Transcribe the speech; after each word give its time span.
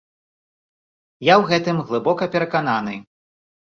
Я 1.27 1.33
ў 1.41 1.51
гэтым 1.51 1.77
глыбока 1.91 2.23
перакананы. 2.37 2.95